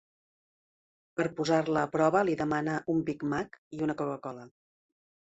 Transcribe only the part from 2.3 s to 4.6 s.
demana un Big Mac i una Coca-Cola.